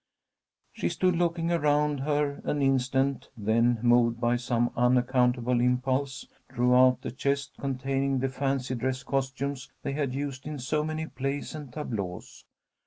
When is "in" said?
10.47-10.57